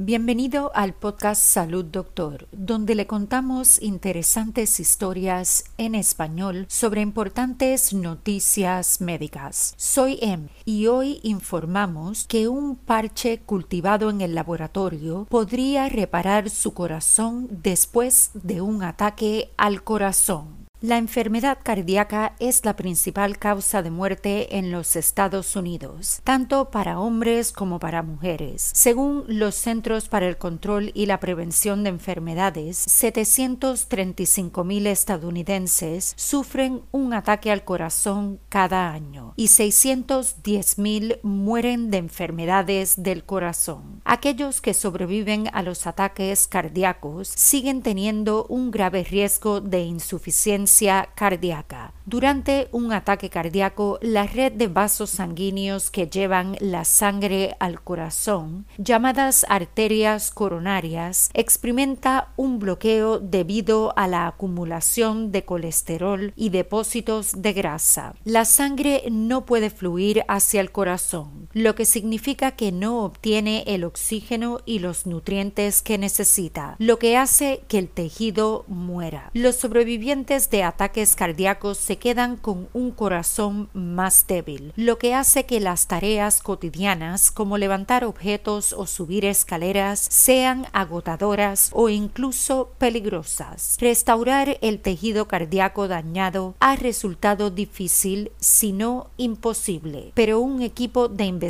[0.00, 9.00] Bienvenido al podcast Salud Doctor, donde le contamos interesantes historias en español sobre importantes noticias
[9.00, 9.74] médicas.
[9.76, 16.74] Soy Em y hoy informamos que un parche cultivado en el laboratorio podría reparar su
[16.74, 20.67] corazón después de un ataque al corazón.
[20.80, 27.00] La enfermedad cardíaca es la principal causa de muerte en los Estados Unidos, tanto para
[27.00, 28.70] hombres como para mujeres.
[28.74, 36.82] Según los Centros para el Control y la Prevención de Enfermedades, 735 mil estadounidenses sufren
[36.92, 44.00] un ataque al corazón cada año y 610 mil mueren de enfermedades del corazón.
[44.04, 50.67] Aquellos que sobreviven a los ataques cardíacos siguen teniendo un grave riesgo de insuficiencia
[51.14, 51.92] cardíaca.
[52.06, 58.66] Durante un ataque cardíaco, la red de vasos sanguíneos que llevan la sangre al corazón,
[58.78, 67.52] llamadas arterias coronarias, experimenta un bloqueo debido a la acumulación de colesterol y depósitos de
[67.52, 68.14] grasa.
[68.24, 73.84] La sangre no puede fluir hacia el corazón, lo que significa que no obtiene el
[73.84, 79.30] oxígeno y los nutrientes que necesita, lo que hace que el tejido muera.
[79.34, 85.46] Los sobrevivientes de ataques cardíacos se quedan con un corazón más débil, lo que hace
[85.46, 93.76] que las tareas cotidianas como levantar objetos o subir escaleras sean agotadoras o incluso peligrosas.
[93.80, 101.24] Restaurar el tejido cardíaco dañado ha resultado difícil, si no imposible, pero un equipo de
[101.24, 101.47] investigación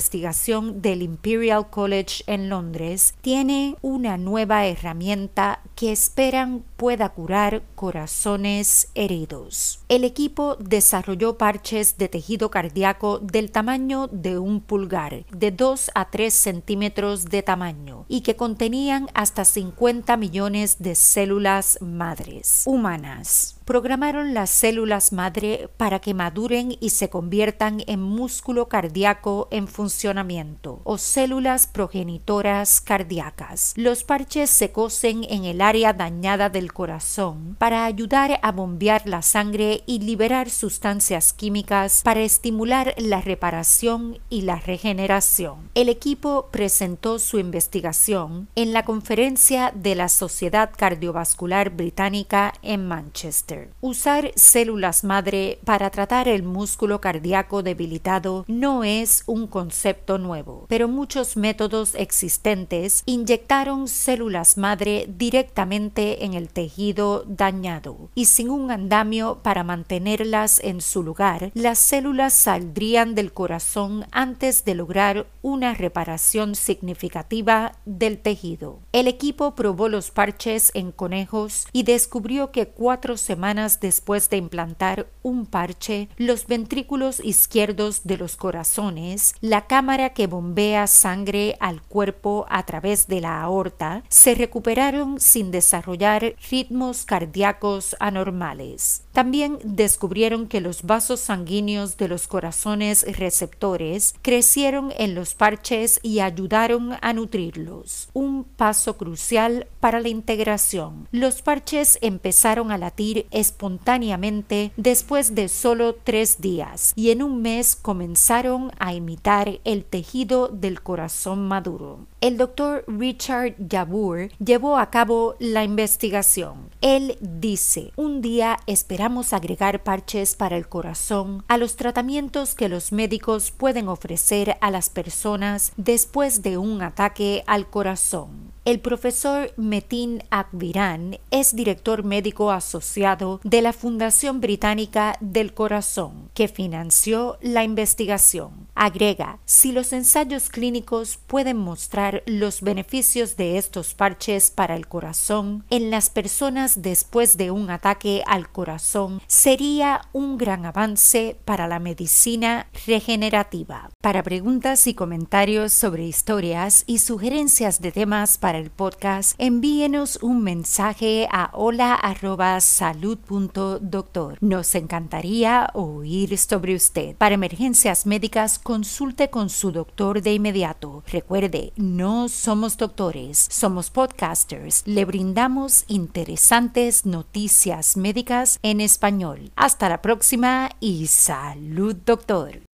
[0.80, 9.81] del Imperial College en Londres tiene una nueva herramienta que esperan pueda curar corazones heridos.
[9.89, 16.09] El equipo desarrolló parches de tejido cardíaco del tamaño de un pulgar, de 2 a
[16.09, 24.33] 3 centímetros de tamaño, y que contenían hasta 50 millones de células madres humanas programaron
[24.33, 30.97] las células madre para que maduren y se conviertan en músculo cardíaco en funcionamiento o
[30.97, 33.75] células progenitoras cardíacas.
[33.77, 39.23] Los parches se cosen en el área dañada del corazón para ayudar a bombear la
[39.23, 45.71] sangre y liberar sustancias químicas para estimular la reparación y la regeneración.
[45.75, 53.71] El equipo presentó su investigación en la conferencia de la Sociedad Cardiovascular Británica en Manchester.
[53.81, 60.89] Usar células madre para tratar el músculo cardíaco debilitado no es un concepto nuevo, pero
[60.89, 69.38] muchos métodos existentes inyectaron células madre directamente en el tejido dañado y sin un andamio
[69.44, 76.56] para mantenerlas en su lugar, las células saldrían del corazón antes de lograr una reparación
[76.56, 78.80] significativa del tejido.
[78.91, 85.06] El equipo probó los parches en conejos y descubrió que cuatro semanas después de implantar
[85.22, 92.46] un parche, los ventrículos izquierdos de los corazones, la cámara que bombea sangre al cuerpo
[92.48, 99.03] a través de la aorta, se recuperaron sin desarrollar ritmos cardíacos anormales.
[99.12, 106.20] También descubrieron que los vasos sanguíneos de los corazones receptores crecieron en los parches y
[106.20, 111.08] ayudaron a nutrirlos, un paso crucial para la integración.
[111.10, 117.75] Los parches empezaron a latir espontáneamente después de solo tres días y en un mes
[117.75, 122.06] comenzaron a imitar el tejido del corazón maduro.
[122.20, 126.38] El doctor Richard Jabur llevó a cabo la investigación.
[126.81, 132.93] Él dice, un día esperamos agregar parches para el corazón a los tratamientos que los
[132.93, 138.47] médicos pueden ofrecer a las personas después de un ataque al corazón.
[138.69, 146.49] El profesor Metin Akbiran es director médico asociado de la Fundación Británica del Corazón, que
[146.49, 148.69] financió la investigación.
[148.75, 155.64] Agrega, si los ensayos clínicos pueden mostrar los beneficios de estos parches para el corazón
[155.71, 161.79] en las personas después de un ataque al corazón, sería un gran avance para la
[161.79, 163.88] medicina regenerativa.
[164.03, 171.28] Para preguntas y comentarios sobre historias y sugerencias de temas el podcast, envíenos un mensaje
[171.31, 174.38] a hola@salud.doctor.
[174.40, 177.14] Nos encantaría oír sobre usted.
[177.16, 181.02] Para emergencias médicas, consulte con su doctor de inmediato.
[181.06, 184.82] Recuerde, no somos doctores, somos podcasters.
[184.87, 189.52] Le brindamos interesantes noticias médicas en español.
[189.56, 192.68] Hasta la próxima y salud, doctor.